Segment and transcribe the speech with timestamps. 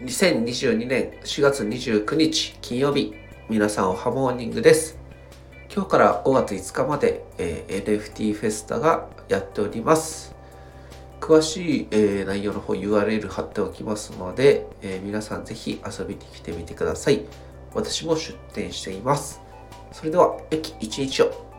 [0.00, 3.12] 2022年4月29日金曜日、
[3.50, 4.98] 皆さんおはモーニングです。
[5.70, 10.34] 今日から5月5日まで、えー、NFT フェスタがやっております。
[11.20, 17.26] 詳しい、えー、内容の方 URL 貼っておきますので、えー、皆さんぜひ遊びに来てみてください。
[17.74, 19.42] 私も出店しています。
[19.92, 21.49] それでは、駅一日を